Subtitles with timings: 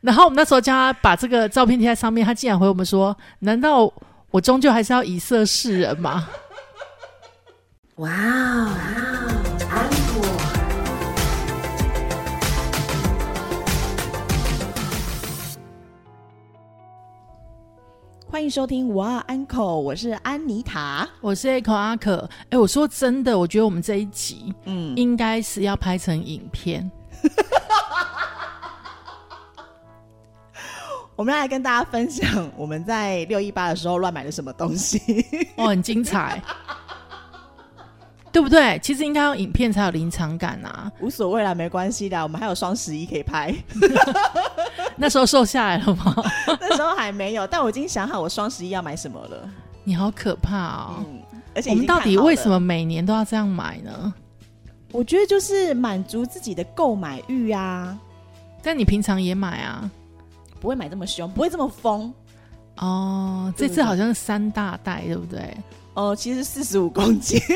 [0.00, 3.92] 然后我们那时候叫他把这个照片贴在上面，他竟然回我们说：“难道
[4.30, 6.28] 我终究还是要以色示人吗？”
[7.96, 8.70] 哇哦！
[9.70, 10.24] 安果，
[18.30, 22.28] 欢迎收听哇安口，我是安妮塔，我是 A 口阿可。
[22.50, 26.88] 哎，我说真的，我觉得我们这一集，嗯，应该是要拍成影片。
[31.18, 35.02] 我们来跟大家分享我们在六一八的时候乱买了什么东西，
[35.56, 36.40] 哦，很精彩，
[38.30, 38.78] 对不对？
[38.78, 43.52] 其实应该用影片才有临场感啊，无所谓啦，没关系的，我们还有双十一可以拍。
[44.94, 46.14] 那时候瘦下来了吗？
[46.60, 49.50] 那时候还没有，但我已经想好我双十一要买什么了。
[49.82, 51.04] 你好可怕哦！
[51.52, 54.14] 而且我们到底为什么每年都要这样买呢？
[54.92, 57.98] 我觉得就是满足自己的购买欲啊。
[58.62, 59.90] 但你平常也买啊？
[60.60, 62.12] 不会买这么凶，不会这么疯
[62.76, 63.52] 哦。
[63.56, 65.56] 这次好像是三大袋，对不对？
[65.94, 67.40] 哦，其实四十五公斤。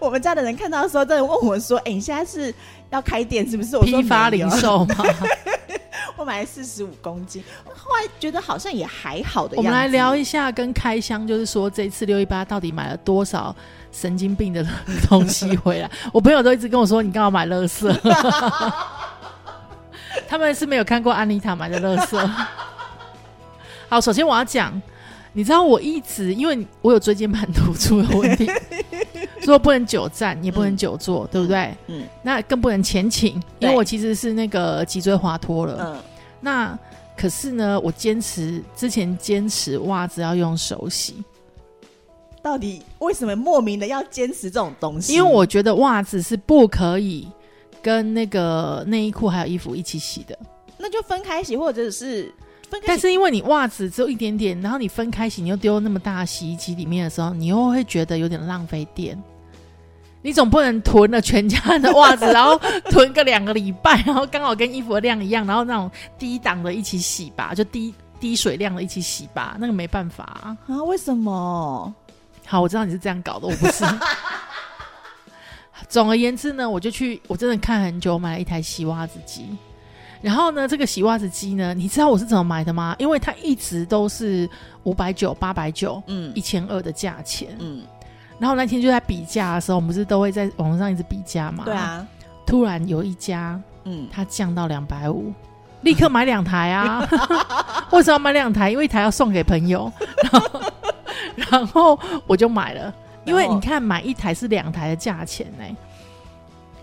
[0.00, 2.54] 我们家的人看到的时候，真的问我说：“哎，你现在是
[2.90, 4.94] 要开店是不是我？”批发零售吗？
[6.16, 9.56] 我买了四十五公斤，后来觉得好像也还好的。
[9.56, 13.54] 我们来聊一下跟开箱，就是说这次六一八到底买了多少
[13.92, 14.66] 神经病的
[15.08, 15.90] 东西回来？
[16.12, 17.92] 我朋友都一直跟我说：“你刚好买乐色？”
[20.28, 22.20] 他们是没有看过安妮塔买的乐色。
[23.88, 24.80] 好，首先我要讲，
[25.32, 28.46] 你知道我一直因为我有椎间盘突出的问题，
[29.40, 31.74] 说不能久站，也不能久坐，对不对？
[31.86, 32.04] 嗯。
[32.22, 35.94] 那更不能前倾，因为我其实是那个脊椎滑脱了。
[35.94, 36.02] 嗯。
[36.40, 36.78] 那
[37.16, 41.24] 可是呢，我坚持之前坚持袜子要用手洗。
[42.42, 45.14] 到底为什么莫名的要坚持这种东西？
[45.14, 47.26] 因为我觉得袜子是不可以。
[47.82, 50.38] 跟那个内衣裤还有衣服一起洗的，
[50.76, 52.32] 那就分开洗，或者是
[52.68, 52.86] 分开。
[52.86, 59.20] 但是因为你袜子只有一点点，然后你分开洗，你又丢那么大洗衣机里面的时候，你又会觉得有点浪费电。
[60.20, 62.58] 你总不能囤了全家人的袜子，然后
[62.90, 65.88] 囤个两个礼拜，然后刚好跟衣服的量一样，然后那种
[66.18, 70.82] 低档的一起洗吧，就低低水量的一起洗吧，那个没办法啊。
[70.84, 71.94] 为什么？
[72.44, 73.84] 好，我知道你是这样搞的，我不是。
[75.88, 79.46] 总而言之呢，我就去，我真的看很久，买了一台洗袜子机。
[80.20, 82.96] 然后呢，这个洗袜子机呢，你知道我是怎么买的吗？
[82.98, 84.48] 因为它一直都是
[84.82, 87.56] 五百九、八百九、嗯、一千二的价钱。
[87.60, 87.82] 嗯。
[88.38, 91.64] 然后那天就在比价的时候，我们不是都会在网络上一直比价嘛？
[91.64, 92.06] 对啊。
[92.44, 95.32] 突然有一家，嗯，它降到两百五，
[95.82, 97.06] 立刻买两台啊！
[97.92, 98.70] 为什么要买两台？
[98.70, 99.92] 因为一台要送给朋友。
[100.32, 100.60] 然后，
[101.36, 102.92] 然后我就买了。
[103.28, 105.64] 因为你看，买一台是两台的价钱呢。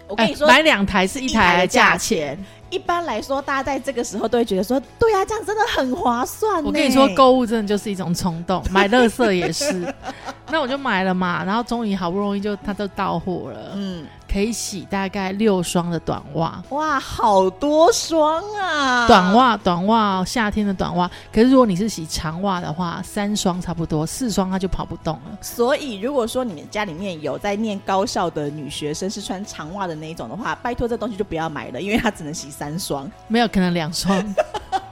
[0.08, 2.38] 我跟你说，买两台是一台的价钱。
[2.70, 9.94] 一般来说，大家在这个时候都会觉得说：“对啊，这样真的很划算。”我跟你说，购物真的就是一种冲动，买乐色也是。
[10.52, 13.72] 那我就买了嘛，然后终于好不容易就它都到货了。
[13.76, 14.06] 嗯。
[14.36, 19.08] 可以洗大概六双的短袜，哇，好多双啊！
[19.08, 21.10] 短袜，短袜，夏天的短袜。
[21.32, 25.38] 可是如果你是洗长袜的话，三双差不多，四双它就跑不动了。
[25.40, 34.22] 所以如果说你们家里面有在念高校的女学生是穿长袜的那一种的话，拜托这东西就不要买了，因为它只能洗三双，没有可能两双。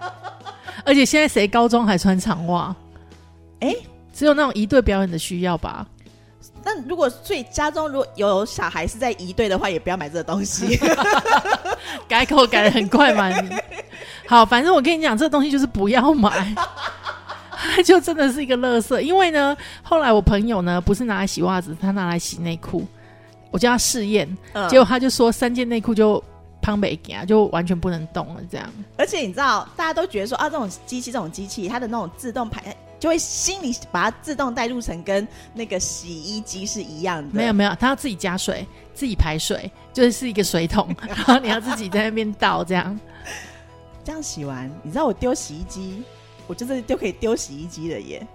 [0.85, 2.73] 而且现在谁高中还穿长袜？
[3.59, 3.75] 哎，
[4.13, 5.85] 只有那种一对表演的需要吧。
[6.65, 10.79] 那如果所以家中如果有小孩是在一队的话，也不要买这个东西。
[12.07, 13.29] 改口改的很快嘛？
[14.27, 16.55] 好，反正我跟你讲，这个东西就是不要买，
[17.83, 18.99] 就真的是一个垃圾。
[19.01, 22.85] 因为呢，后来我朋友呢不是拿来洗袜子，他拿来洗内裤，
[23.51, 24.25] 我叫他试验，
[24.69, 26.23] 结果他就说三件内裤就
[26.61, 28.65] 胖没给啊，就完全不能动了这样。
[28.97, 32.75] 而且你知道，大家都觉得说啊，这种机器，这种机器，它的那种自动排。
[33.03, 37.27] 就会心里把它自动带入成跟那个洗衣机是一样的。
[37.33, 42.97] 没有没有，它要自己加水，自己排水，就是一个水桶， 然后你要自己在那边倒，这样。
[44.05, 46.01] 这样洗完，你知道我丢洗衣机，
[46.47, 48.25] 我就是就可以丢洗衣机的耶。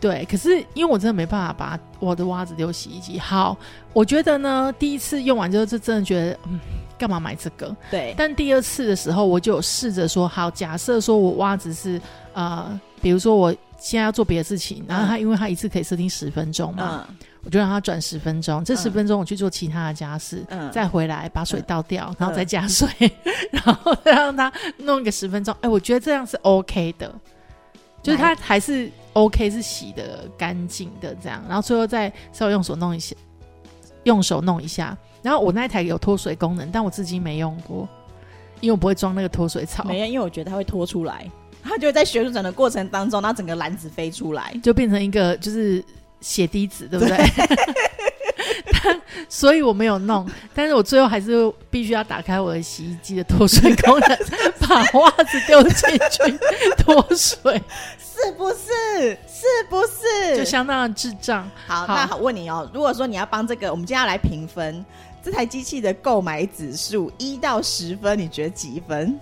[0.00, 3.18] 对，可是因为我真的没办法把我的袜子丢洗衣机。
[3.18, 3.58] 好，
[3.92, 6.60] 我觉得呢，第一次用完之后，就真的觉得，嗯，
[6.96, 7.76] 干嘛买这个？
[7.90, 8.14] 对。
[8.16, 12.00] 但第二次的时候，我就试着说，好，假设说我袜子是
[12.34, 13.52] 呃，比如说我。
[13.80, 17.08] 现在要做别的事情，然后他因为他一次可以设定十分钟嘛，
[17.42, 20.70] 我就让他转十分钟，这十分钟我去做其他的家事，嗯。
[20.70, 22.86] 再回来把水倒掉，然后再加水，
[23.50, 25.54] 然后再让他弄一个十分钟。
[25.62, 27.12] 哎，我觉得这样是 OK 的，
[28.02, 33.16] 就是他还是 OK 是洗的干净的这样，然后最后再稍微用手弄一下，
[34.04, 37.88] 用手弄一下，然后我那一台有脱水功能，但我至今没用过，
[38.60, 39.84] 因为我不会装那个脱水槽。
[39.84, 41.26] 没有，因为我觉得它会脱出来，
[41.62, 45.84] 它就会在旋转的过程当中，然后整个篮子飞出来，就变成一个就是
[46.20, 47.16] 血滴子，对不对？
[49.28, 54.18] 所以我没有弄，但是我最后还是必须要打开我的洗衣机的脱水功能，
[54.66, 56.38] 把袜子丢进去
[56.78, 57.62] 脱水，
[57.98, 59.10] 是不是？
[59.28, 60.36] 是不是？
[60.36, 61.48] 就相当的智障。
[61.66, 64.84] 好，那好，问你哦，如果说你要帮这个，我们接下来评分
[65.22, 69.18] 这台机器的购买指数一到十分，你觉得几分？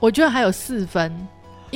[0.00, 1.14] 我觉得还有四分。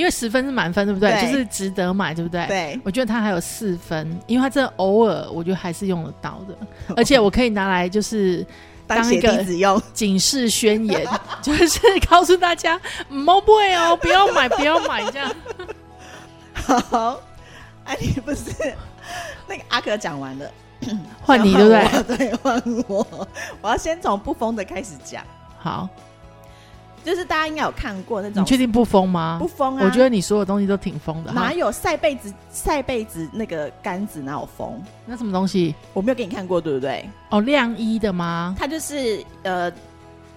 [0.01, 1.13] 因为十分是满分，对不对？
[1.21, 2.47] 就是值得买，对不对？
[2.47, 6.57] 对，我觉得它还有四分，因为它这偶尔我觉得还是用得到的，
[6.97, 8.45] 而且我可以拿来就是
[8.87, 9.45] 当一个
[9.93, 11.07] 警示宣言，
[11.43, 15.31] 就是告诉大家不会哦， 不要买，不要买这样。
[16.55, 17.21] 好，
[17.85, 18.75] 哎，你不是
[19.47, 20.51] 那个阿可讲完了，
[21.21, 22.17] 换你对不对？
[22.17, 23.07] 对，换我，
[23.61, 25.23] 我要先从不疯的开始讲。
[25.59, 25.87] 好。
[27.05, 29.37] 就是大家应该有看过那种，你确定不疯吗？
[29.41, 29.85] 不疯啊！
[29.85, 31.33] 我觉得你所有东西都挺疯的。
[31.33, 32.33] 哪有晒被子？
[32.53, 34.81] 晒被子那个杆子哪有疯？
[35.07, 35.75] 那什么东西？
[35.93, 37.09] 我没有给你看过，对不对？
[37.31, 38.55] 哦，晾衣的吗？
[38.59, 39.73] 它就是呃。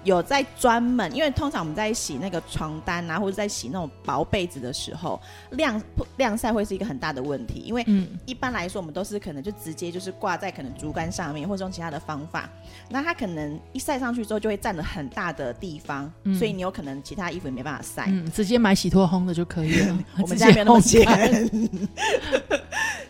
[0.03, 5.19] 有在专门，因为通常我们在洗那个床单啊，或者在洗那种薄被子的时候，
[5.51, 5.81] 晾
[6.17, 7.61] 晾晒会是一个很大的问题。
[7.65, 7.85] 因为
[8.25, 12.50] 一般来说，我们都是可能就直接就是挂在可能竹竿上面，或者用其他的方法。
[12.89, 18.05] 那它可能一晒上去之后，就会占了很大的地方，所以你有可能其他衣服也没办法晒。
[18.07, 20.00] 嗯，直接买洗脱烘的就可以了。
[20.21, 21.03] 我们家没有那么钱。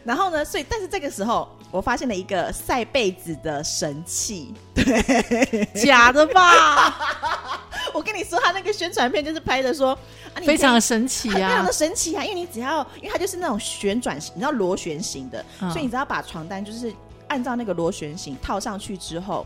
[0.03, 6.99] 然后呢，所以但是这个时候，我发现了一个晒被子的神器，对， 假的吧？
[7.93, 9.97] 我跟你说，他那个宣传片就是拍的说，
[10.45, 12.23] 非常的神奇啊，非常的神奇啊！
[12.23, 16.91] 因为你只要，因为它就是那种旋转型，你知道螺旋形的，所以你只要把床单就是
[17.27, 19.45] 按照那个螺旋形套上去之后，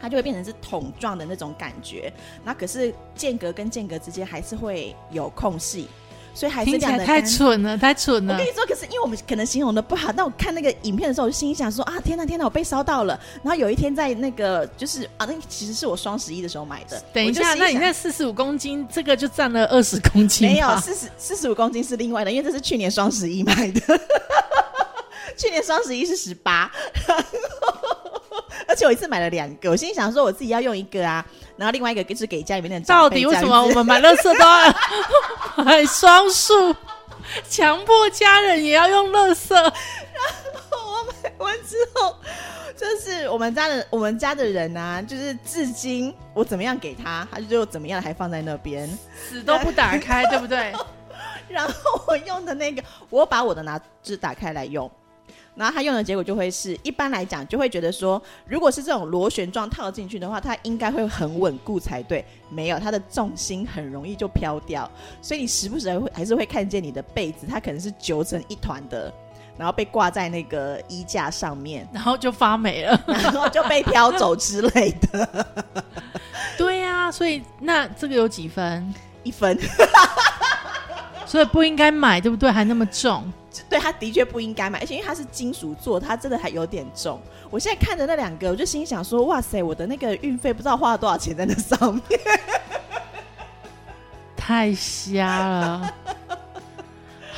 [0.00, 2.12] 它就会变成是桶状的那种感觉。
[2.42, 5.88] 那可是间隔跟间隔之间还是会有空隙。
[6.34, 8.34] 所以还是讲的太蠢了，太蠢了。
[8.34, 13.18] 我跟你说，可是因为我们可能形容的不好，但我看那个影片的时候，我就心想说啊，天哪，天哪，我被烧到了。
[13.42, 17.00] 然后有一天在那个就是啊，那其实是我双十一的时候买的。
[17.12, 20.48] 等一下，那你那四十五公斤，这个就占了二十公斤。
[20.48, 23.80] 没有，四十四十五公斤是另外的，因为这是去年双十一买的。
[25.36, 26.70] 去年双十一是十八，
[28.66, 31.24] 而且我一次买了两个，我心想说我自己要用一个啊。
[31.56, 32.84] 然后另外一个就是给家里面的人。
[32.84, 34.74] 到底为什么我们买乐色都要
[35.64, 36.74] 买双数，
[37.48, 39.54] 强迫家人也要用乐色？
[39.62, 39.72] 然
[40.70, 42.16] 后我买完之后，
[42.76, 48.88] 就是我们家的我们家的人啊，就是至今我怎么样给他，他就怎么样还放在那边，
[49.28, 50.72] 死都不打开，对不对？
[51.48, 54.90] 然后我用的那个，我把我的拿纸打开来用。
[55.56, 62.24] 然后他用的结果就会是，一般来讲就会觉得说，如果是这种螺旋状套进去的话，它应该会很稳固才对。
[62.50, 64.90] 没有，它的重心很容易就飘掉，
[65.22, 69.12] 所以你时不时会还是会看见你的被子，它可能是揪成一团的，
[69.56, 75.46] 然后被挂在那个衣架上面， 然后就发霉了，然后就被飘走之类的。
[76.58, 78.92] 对呀，所以那这个有几分？
[79.22, 79.56] 一分。
[81.26, 82.50] 所以不应该买，对不对？
[82.50, 83.32] 还那么重。
[83.68, 87.20] 对，他的确不应该买，而且因为它是金属做，它真的还有点重。
[87.50, 92.20] 我现在看着那两个，我就心想说：哇塞，我的那个运费不知道花了多少钱在那上面，
[94.36, 95.94] 太瞎了。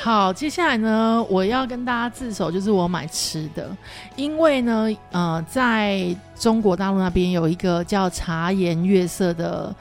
[0.03, 3.69] 好，接下来呢，我要跟大家自首，就是我买吃的，
[4.15, 9.75] 因为呢，呃，在中国大陆那边有一个叫茶颜悦色的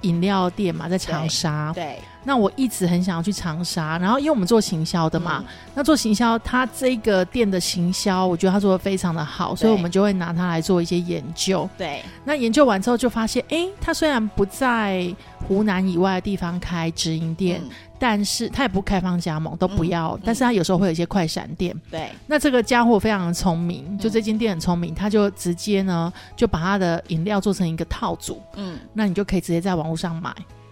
[0.00, 1.72] 饮料店嘛，在长沙。
[1.74, 1.98] 对。
[2.28, 5.42] 那我一直很想要去长沙，然后因为我们做行销的嘛，
[5.74, 11.66] 那做行销，他这个店的行销，我觉得他做的非常的好，所以我们就会拿它来做一些研究。
[11.78, 15.10] 对，那研究完之后就发现，哎，他虽然不在
[15.46, 17.62] 湖南以外的地方开直营店，
[17.98, 21.74] 但是他也不开放加盟，都不要，但是他有时候会有一些快闪店。
[21.90, 30.30] 对，那这个家伙非常的聪明，就这间店很聪明，他就直接呢就把他的饮料做成一个套组，嗯，那你就可以直接在网络上买。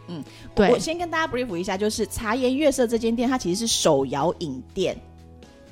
[0.09, 4.97] 嗯，对，我先跟大家 brief 一下，就是茶颜悦色这间店，它其实是手摇饮店，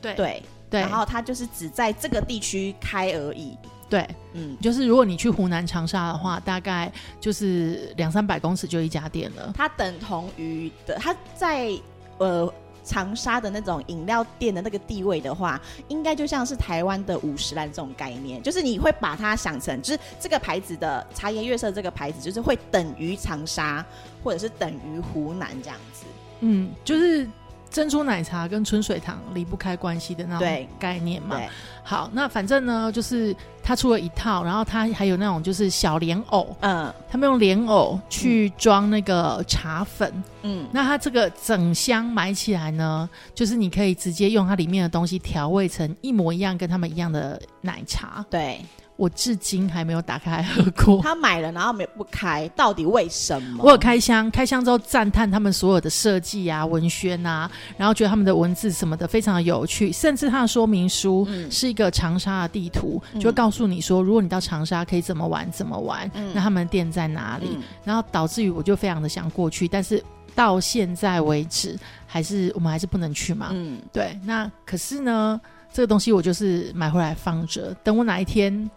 [0.01, 0.15] 对。
[0.15, 3.57] 对对，然后它就是只在这个地区开而已，
[3.89, 11.71] 对，嗯，就是如果你去湖南长沙的话，大概就是两三百公尺就一家店了，它等同于的，它在
[12.19, 12.53] 呃。
[12.85, 23.85] 长沙的那种饮料店的那个地位的话，应该就像是台湾的五十岚这种概念，就是你会把它想成，就是这个牌子的茶颜悦色这个牌子，就是会等于长沙
[24.23, 26.05] 或者是等于湖南这样子。
[26.41, 27.27] 嗯，就是
[27.75, 31.37] 珍珠奶茶跟春水堂离不开关系的那种概念嘛。
[31.83, 48.61] 好，那反正呢，就是他出了一套，然后他还有那种就是小莲藕，嗯，他们用莲藕去装那个茶粉，嗯，那它这个整箱买起来呢，就是你可以直接用它里面的东西调味成一模一样，跟他们一样的奶茶，对。
[48.97, 51.03] 我至今还没有打开喝过。
[51.03, 53.65] 他买了，然后没不开，到底为什么？
[53.65, 67.59] 我有开箱，开箱之后赞叹他们所有的设计啊、文宣啊，然后觉得他们的文字什么的非常的有趣，甚至它的说明书是一个长沙的地图，就会告诉你说，如果你到长沙可以怎么玩怎么玩，那他们店在哪里？
[67.83, 70.01] 然后导致于我就非常的想过去，但是
[70.37, 73.49] 到现在为止，还是我们还是不能去嘛。
[73.51, 74.17] 嗯，对。
[74.23, 75.41] 那可是呢，
[75.73, 78.71] 这个东西我就是买回来放着，等我哪一天。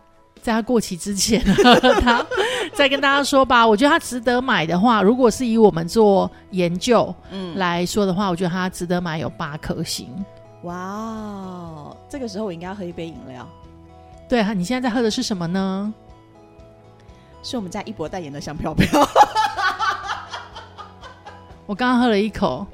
[0.47, 1.43] 在它过期之前，
[1.99, 2.25] 他
[2.73, 3.67] 再跟大家说吧。
[3.67, 7.13] 我觉得它值得买的话，如果是以我们做研究
[7.55, 10.07] 来说的话，我觉得它值得买有八颗星。
[10.63, 13.45] 哇哦，这个时候我应该要喝一杯饮料。
[14.29, 15.93] 对啊，你现在在喝的是什么呢？
[17.43, 18.87] 是我们家一博代言的香飘飘。
[21.67, 22.65] 我刚刚喝了一口。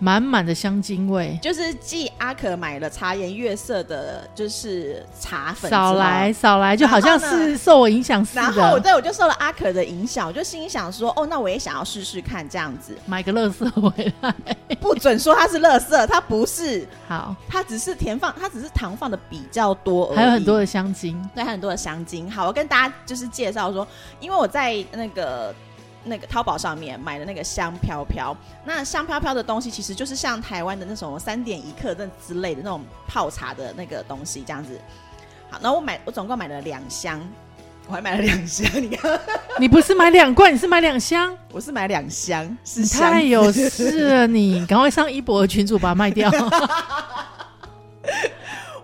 [0.00, 5.70] 满满的香精味，就是继阿可买了茶颜悦色的，就是茶粉。
[5.70, 8.40] 少来少来，就好像是受我影响似的。
[8.40, 14.34] 然后我对我就受了阿可的影响，我就心想说，哦，那我也想要试试看这样子，买个乐色回来。
[14.80, 16.88] 不准说它是乐色，它不是。
[17.06, 22.30] 好，它只是甜放，它只是糖放的比较多，还有很多的香精，对，很多的香精。
[22.30, 23.86] 好，我跟大家就是介绍说，
[24.18, 25.54] 因为我在那个。
[26.04, 34.80] 那个淘宝上面买的那个香飘飘，那香飘飘的东西其实就是像台湾的那种三点一克那之类的那种泡茶的那个东西这样子。
[35.50, 37.20] 好，那我买我总共买了两箱，
[37.86, 38.66] 我还买了两箱。
[38.74, 39.20] 你看，
[39.58, 41.36] 你不是买两罐，你是买两箱？
[41.52, 46.30] 我是买两箱，是太有事了，你赶快上一博的群主把它卖掉。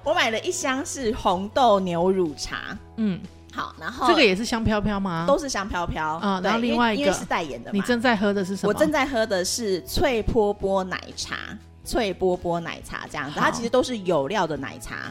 [0.05, 3.21] 我买了一箱是红豆牛乳茶，嗯。
[3.57, 5.25] 好，然后这个也是香飘飘吗？
[5.27, 6.39] 都是香飘飘啊。
[6.45, 8.69] 然后另外一个是代言的，你正在喝的是什么？
[8.69, 11.37] 我正在喝的是脆波波奶茶，
[11.83, 15.11] 脆波波奶茶这样子，它其实都是有料的奶茶。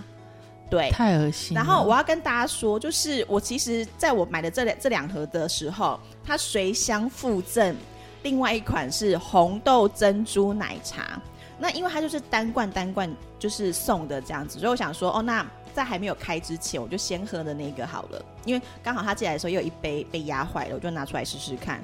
[0.70, 1.56] 对，太恶心。
[1.56, 7.75] 然后我要跟大家说，就是我其实在我买的这两这两盒的时候，它随箱附赠
[8.22, 11.20] 另外一款是红豆珍珠奶茶。
[11.58, 15.44] 那因为它就是单罐单罐就是送的这样子，所以我想说，哦，那。
[15.75, 21.84] 在还没有开之前，我就先喝的那个好了，因为刚好他进来的时候有一杯被压坏了，我就拿出来试试看。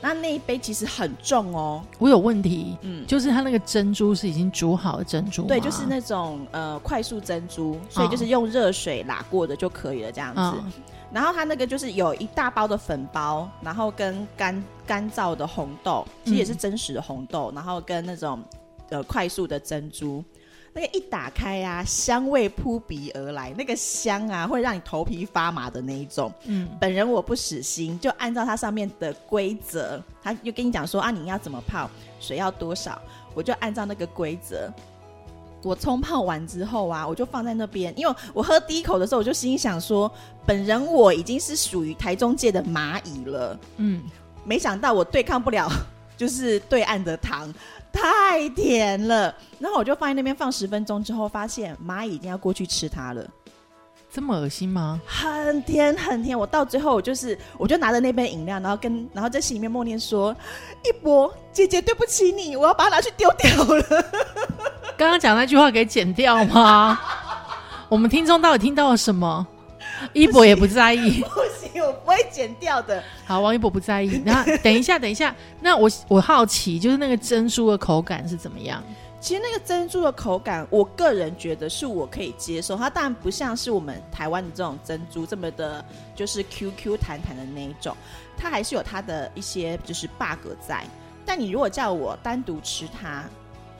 [0.00, 10.58] 那那一杯其实很重哦，我有问题，嗯，就是它那个珍珠是已经煮好的珍珠，对，就是那种呃快速珍珠，所以就是用热水拉过的就可以了这样子。
[11.12, 18.42] 然后它那个就是有一大包的粉包，然后跟干干燥的红豆，其实也是真实的红豆，然后跟那种
[18.90, 20.22] 呃快速的珍珠。
[20.76, 26.30] 那个一打开啊，香味扑鼻而来，那个香啊，会让你头皮发麻的那一种。
[26.44, 31.88] 嗯，本人我不死心，就按照它上面的规则，他就跟你讲说啊，你要怎么泡，
[32.20, 33.00] 水要多少，
[33.32, 34.70] 我就按照那个规则。
[35.62, 40.12] 我冲泡完之后啊，我就放在那边，因为我喝第一口的时候，我就心想说，
[40.44, 43.58] 本人我已经是属于台中界的蚂蚁了。
[43.78, 44.02] 嗯，
[44.44, 45.66] 没想到我对抗不了，
[46.18, 47.50] 就是对岸的糖。
[47.96, 53.26] 太甜了，然后我就放在那边放十分钟之后，发现蚂蚁已经要过去吃它了。
[54.12, 55.00] 这么恶心吗？
[55.06, 60.34] 很甜很甜，我到最后我就是，我就拿着那杯饮料，然后跟然后在心里面默念说
[60.84, 63.84] ：“一博姐姐，对不起你，我要把它拿去丢掉了。
[64.96, 66.98] ”刚刚讲那句话给剪掉吗？
[67.88, 69.46] 我们听众到底听到了什么？
[70.12, 71.22] 一博也不在意。
[71.36, 71.45] 我
[71.80, 73.02] 不会剪掉的。
[73.24, 74.20] 好，王一博不在意。
[74.24, 75.34] 那 等一下，等一下。
[75.60, 78.82] 那我我好奇，就是那个珍珠的口感是怎么样？
[79.18, 82.76] 其实那个珍珠的口感，我个人觉得是我可以接受。
[82.76, 87.96] 它当然不像是我们台湾的这种珍珠这么的，就是 Q Q 弹弹的那一种。
[88.36, 90.84] 它还是有它的一些就是 bug 在。
[91.24, 93.24] 但你如果叫我单独吃它，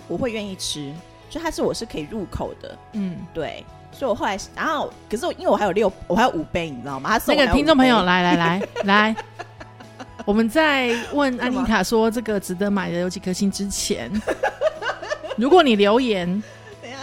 [0.08, 0.92] 我会愿意吃。
[1.28, 2.78] 就它是我是可以入口的。
[2.94, 3.64] 嗯，对。
[3.98, 7.18] 所以我后来，然后可是因为我还有六，我还有五杯，你知道吗？
[7.26, 9.16] 那个听众朋友，来来来 来，
[10.26, 14.10] 我们在问 安妮塔说这个值得买的有几颗星之前，
[15.38, 16.42] 如果你留言，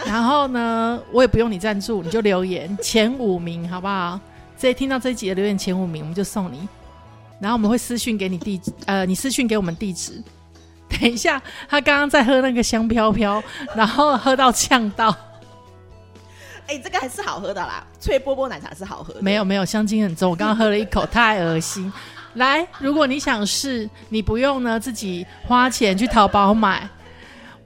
[0.06, 4.20] 然后呢，我也不用你赞助，你就留言前五名好不好？
[4.56, 6.68] 这听到这一集的留言前五名，我们就送你，
[7.40, 10.22] 然后我们会私讯给你地址，呃，你私讯给我们地址。
[10.88, 13.42] 等一下，他刚刚在喝那个香飘飘，
[13.74, 15.14] 然后喝到呛到。
[16.66, 19.14] 哎，这个还是好喝的啦，脆波波奶茶是好喝。
[19.20, 21.92] 没有没有，香精很重，我刚刚喝了一口，太恶心。
[22.34, 26.88] 来，如果你想试，你不用呢自己花钱去淘宝买，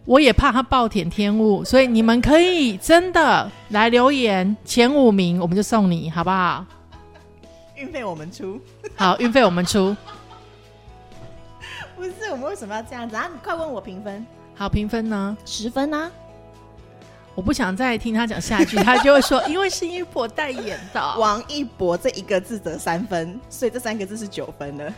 [0.04, 6.66] 我也怕他暴殄天物，所以你们可以真的来留言前五名，我们就送你，好不好？
[7.76, 8.60] 运费我们出，
[8.96, 9.96] 好，运费我们出。
[11.96, 13.28] 不是，我们为什么要这样子啊？
[13.32, 14.26] 你快问我评分。
[14.54, 15.36] 好，评分呢？
[15.44, 16.10] 十分呢？
[17.38, 24.92] 我不想再听他讲下句，他就会说，因为是一博代言的 王一博这一个字得三分，所以这三个字是九分的。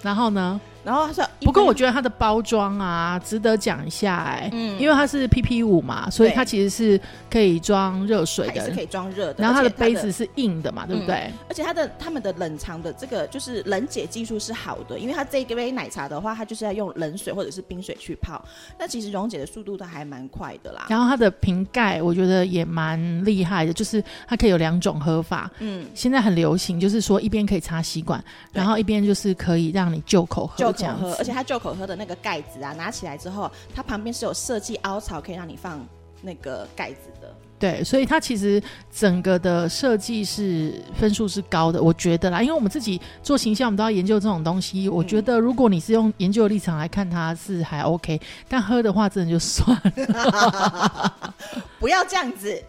[0.00, 0.58] 然后呢？
[0.86, 9.42] 然后他说，不过我觉得它的包装啊，值得讲一下哎，嗯，因为它是 PP 五嘛，所以它其实是可以装热水的，是可以装热的。
[9.42, 11.28] 然后它的杯子是硬的嘛，对不对？
[11.48, 18.40] 而且它的他们的冷藏的这个就是冷解技术是好的，因为它这一杯奶茶的话，它就是要用冷水或者是冰水去泡，
[18.78, 20.86] 那其实溶解的速度都还蛮快的啦。
[20.88, 30.75] 然后它的瓶盖我觉得也蛮厉害的，就是它可以有两种喝法，嗯，现在很流行，就是说一边可以插吸管，然后一边就是可以让你就口喝。
[30.76, 35.84] 口喝，而且它就口喝的那个盖子啊，拿起来之后，它旁边是有设计凹槽，可以让你放
[36.22, 37.34] 那个盖子的。
[37.58, 38.62] 对，所以它其实
[38.94, 44.88] 整个的设计是分数是高的，我觉得啦，因为我们自己做形象，我们都要研究这种东西。
[44.90, 51.14] 我觉得如果你是用研究的立场来看，它是还 OK，但喝的话，真的就算了。
[51.80, 52.62] 不要这样子。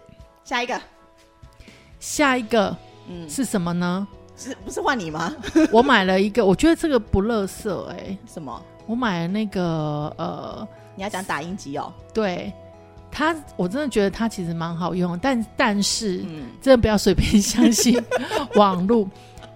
[0.46, 0.82] 下一个，
[2.00, 2.74] 下一个，
[3.10, 4.08] 嗯，是什么呢？
[4.38, 5.36] 是不是换你吗？
[5.74, 8.16] 我买了一个，我觉得这个不乐色哎。
[8.32, 8.62] 什么？
[8.86, 11.92] 我买了那个呃，你要讲打印机哦。
[12.14, 12.54] 对，
[13.12, 16.20] 它我真的觉得它其实蛮好用，但但是
[16.62, 18.02] 真的不要随便相信
[18.56, 19.10] 网络，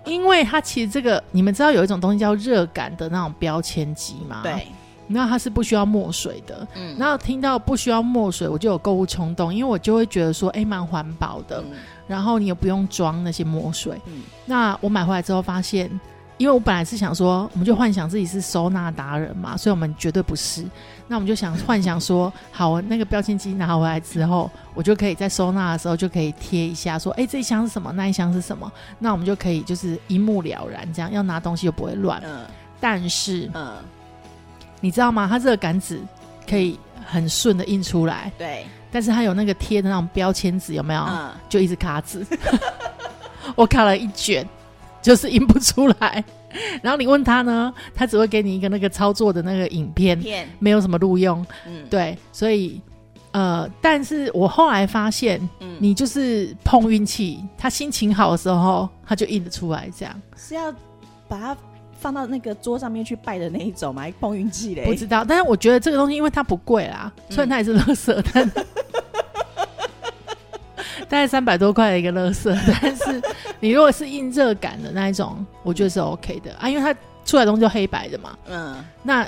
[0.05, 4.41] 因为它其实这个你们知道有一种东西叫热感的那种标签机吗？
[4.43, 4.67] 对。
[5.11, 6.95] 那它是不需要墨水的，嗯。
[6.97, 11.63] 然后听到不需要墨水，我就有购物冲动，因为我就会觉得说，哎，蛮环保的。
[12.07, 13.99] 然后你也不用装那些墨水。
[14.05, 15.89] 嗯，那我买回来之后发现，
[16.37, 20.65] 因为我本来是想说，我们就幻想自己是收纳达人嘛，所以我们绝对不是。
[21.07, 27.91] 那我们就想幻想说，好，那个标签机拿回来之后，我就可以在收纳的时候就可以贴一下，说，哎，这一箱是什么？
[27.93, 28.69] 那一箱是什么？
[28.99, 32.21] 那我们就可以就是一目了然，这样要拿东西就不会乱。
[32.25, 32.45] 嗯，
[32.79, 33.73] 但是，嗯，
[34.81, 35.25] 你知道吗？
[35.29, 35.97] 它这个杆子
[36.49, 38.29] 可以很顺的印出来。
[38.37, 38.65] 对。
[38.91, 41.07] 但是它有那个贴的那种标签纸，有没有？
[41.47, 42.27] 就一直卡纸。
[43.55, 44.45] 我卡了一卷，
[45.01, 46.21] 就是印不出来。
[46.81, 50.19] 然后你问他呢，他只会给你一个那个操作的那个影片，
[50.59, 51.45] 没有什么录用。
[51.65, 52.81] 嗯，对，所以
[53.31, 59.89] 呃，但是我后来发现，嗯，你就是碰运气，他心情好的时候，他就印得出来。
[59.97, 60.69] 这样是要
[61.29, 61.57] 把它。
[62.01, 64.83] 放到那个桌上面去拜的那一种嘛，碰运气嘞。
[64.85, 68.49] 不知道，但是我觉得这个东西，因为它不贵啦，虽然它也是乐色，但
[71.07, 73.21] 大概三百多块的一个乐色， 但是
[73.59, 78.35] 你如果是印热感的那一种，我觉得是 OK 的啊，因为它出来东西就黑白的嘛。
[78.47, 79.27] 嗯，那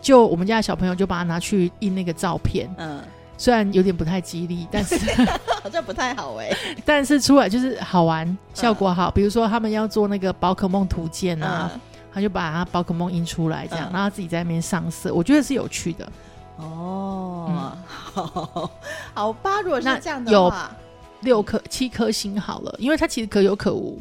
[0.00, 2.68] 就我们家的小朋友就把它拿去印那个照片。
[2.78, 3.00] 嗯，
[3.36, 4.96] 虽然有点不太吉利，但是
[5.62, 6.50] 好像不太好哎。
[6.84, 9.10] 但是出来就是好玩，效果好。
[9.10, 11.70] 比如说他们要做那个宝可梦图鉴啊。
[12.12, 16.10] 他就把他宝可梦印出来，这样，然后自己在那边上色，我觉得是有趣的。
[16.56, 18.70] 哦， 好，
[19.14, 20.74] 好吧，如果是这样的话，
[21.20, 24.00] 六颗、七颗星好了，因为它其实可有可无。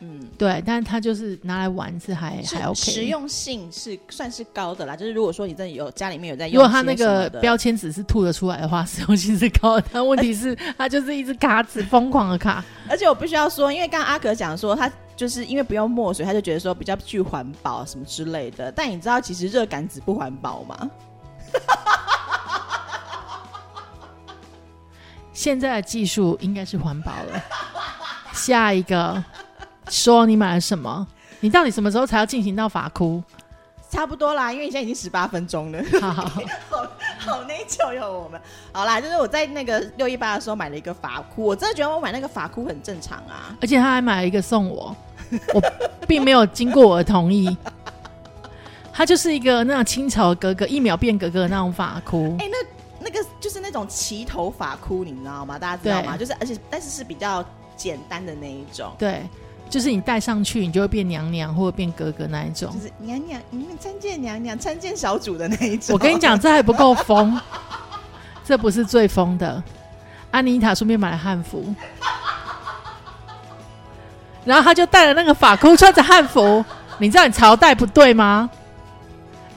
[0.00, 4.96] 嗯，对，但是它就是拿来玩是还还 OK，实用性是算是高的啦。
[4.96, 9.86] 就是如果说你真的有家里面有在用，如果它那个标签纸是吐得出来的话，实用性是高的。
[9.92, 12.62] 但问题是它就是一只卡纸，疯狂的卡。
[12.88, 14.90] 而且我必须要说，因为刚刚阿可讲说他。
[15.16, 18.72] 就是因为不用墨水，他就觉得说比较具环保什么之类的。
[18.72, 20.90] 但你知道其实热感纸不环保吗？
[25.32, 27.42] 现在的技术应该是环保了。
[28.32, 29.22] 下一个，
[29.88, 31.06] 说你买了什么？
[31.40, 33.22] 你到底什么时候才要进行到法哭？
[33.90, 35.82] 差不多啦，因为你现在已经十八分钟了。
[36.00, 36.40] 好好好，
[37.46, 38.40] 那就有我们。
[38.72, 43.56] 好啦，就是我在那个六一八的时候买了一个法箍，我真的觉得我买那个法箍很正常啊。
[43.60, 44.94] 而且他还买了一个送我，
[45.54, 45.62] 我
[46.06, 47.56] 并没有经过我的同意。
[48.92, 52.36] 他就是一个那种清朝格格一秒变格格的那种发箍。
[52.38, 52.56] 哎，那
[53.00, 55.58] 那个就是那种齐头发箍，你知道吗？
[55.58, 56.16] 大家知道吗？
[56.16, 57.44] 就是而且但是是比较
[57.76, 58.92] 简单的那一种。
[58.98, 59.22] 对。
[59.68, 62.72] 就是你戴上去，你就会变娘娘或者变哥哥那一种。
[62.72, 65.92] 就是娘娘，你们参见娘娘，参见小主的那一种。
[65.92, 67.40] 我跟你讲，这还不够疯，
[68.44, 69.62] 这不是最疯的。
[70.30, 71.74] 安妮塔顺便买了汉服，
[74.44, 76.64] 然后他就戴了那个发箍，穿着汉服。
[76.98, 78.48] 你知道你朝代不对吗？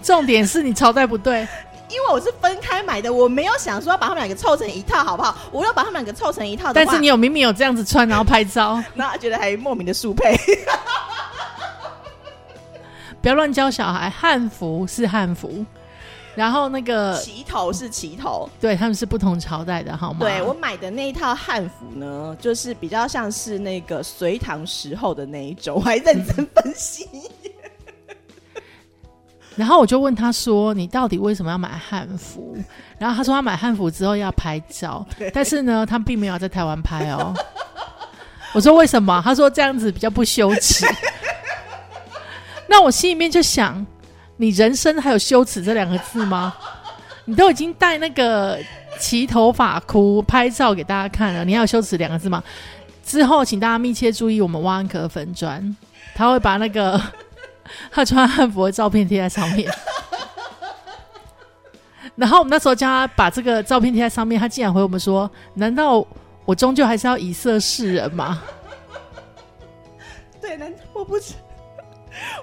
[0.02, 1.48] 重点是你朝代不对。
[1.90, 5.38] 因为我是分开买的，我没有想说要把他们两个凑成一套，好不好？
[5.52, 10.38] 我要把他们两个凑成一套，但是你有明明有这样子穿，然后拍照， 那觉得还莫名的速配。
[13.22, 15.66] 不要乱教小孩，汉服是汉服，
[16.36, 20.20] 然后那个旗头是旗头，对他们是不同朝代的，好吗？
[20.20, 27.10] 对我买的那一套汉服呢，就是比较像是那个隋唐时候的那一种，我还认真分析。
[29.58, 32.56] 然后我就问他说：“你到底为什么要买汉服？”
[33.00, 37.34] 然后他说他买汉服之后要拍照，但是呢，他并没有在台湾拍哦。
[38.54, 39.20] 我说为什么？
[39.26, 40.86] 他说这样子比较不羞耻。
[42.70, 43.84] 那我心里面就想，
[44.36, 46.54] 你人生还有羞耻这两个字吗？
[47.26, 48.60] 你都已经戴那个
[49.00, 52.44] 齐头发箍拍照给大家看了，你还有羞耻两个字吗？
[53.04, 55.76] 之后请大家密切注意我们挖安可粉砖，
[56.14, 57.02] 他会把那个。
[57.92, 59.72] 他穿汉服的照片贴在上面，
[62.16, 66.06] 然后我们那时候叫他把这个照片贴在上面，他竟然回我们说：“难道
[66.46, 68.42] 我终究还是要以色示人吗？”
[70.42, 71.34] 对，难道我不是？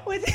[0.04, 0.28] 我已经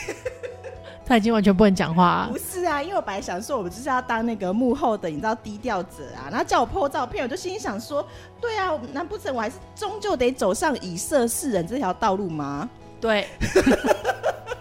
[1.05, 2.27] 他已经完全不能讲话。
[2.31, 6.27] 不是啊，因为我本来想说，我们就是要当那个幕后的，你知道低调者啊。
[6.29, 8.05] 然后叫我 po 照片，我就心里想说
[8.39, 12.69] ：“对啊，难不成我还是终究得走上以色示人这条道路吗？”
[13.01, 13.27] 对。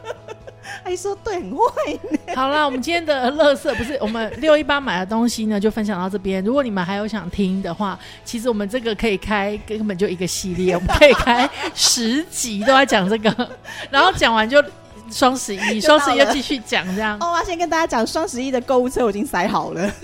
[0.88, 2.00] 还说对很会。
[2.34, 6.42] 好了，我们今天的乐色不是我们六一八买的东西呢，就分享到这边。
[6.42, 13.50] 如果你们还有想听的话，其实我们这个可以开根本就一个系列，我们可以开十集都在讲这个，
[13.90, 14.64] 然后讲完就
[15.10, 17.18] 双十一，双十一又继续讲这样。
[17.20, 19.90] 哦，我先跟大家讲，双十一的购物车我已经塞好了。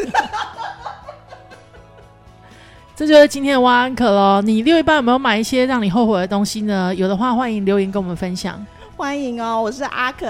[2.94, 4.42] 这就是今天的挖安可喽。
[4.42, 6.94] 你六一八有没有买一些让你后悔的东西呢？
[6.94, 8.62] 有的话，欢迎留言跟我们分享。
[8.96, 10.26] 欢迎哦，我是阿可。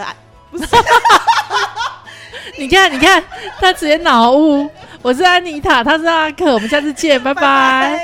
[2.58, 3.22] 你看，你看，
[3.60, 4.70] 他直接脑雾。
[5.02, 7.98] 我是安妮塔，他是阿克，我们下次见，拜拜。